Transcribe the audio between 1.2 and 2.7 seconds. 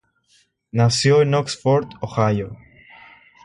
en Oxford, Ohio.